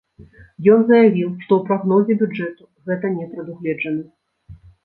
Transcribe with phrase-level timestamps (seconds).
[0.75, 4.03] Ён заявіў, што ў прагнозе бюджэту гэта не прадугледжана.